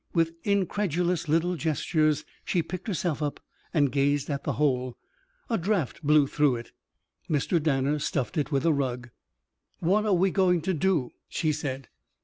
With 0.15 0.33
incredulous 0.43 1.27
little 1.29 1.55
gestures 1.55 2.25
she 2.43 2.63
picked 2.63 2.87
herself 2.87 3.21
up 3.21 3.39
and 3.71 3.91
gazed 3.91 4.31
at 4.31 4.43
the 4.43 4.53
hole. 4.53 4.97
A 5.47 5.59
draught 5.59 6.01
blew 6.01 6.25
through 6.25 6.55
it. 6.55 6.71
Mr. 7.29 7.61
Danner 7.61 7.99
stuffed 7.99 8.35
it 8.35 8.51
with 8.51 8.65
a 8.65 8.73
rug. 8.73 9.11
"What 9.77 10.07
are 10.07 10.13
we 10.15 10.31
going 10.31 10.61
to 10.63 10.73
do?" 10.73 11.11
she 11.29 11.51
said. 11.51 11.87